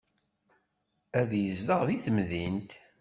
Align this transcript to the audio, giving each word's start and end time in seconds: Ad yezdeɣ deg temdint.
Ad 1.19 1.31
yezdeɣ 1.43 1.81
deg 1.87 1.99
temdint. 2.05 2.71